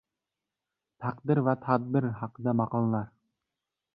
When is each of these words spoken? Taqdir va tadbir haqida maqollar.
Taqdir 1.05 1.41
va 1.49 1.53
tadbir 1.67 2.09
haqida 2.21 2.57
maqollar. 2.63 3.07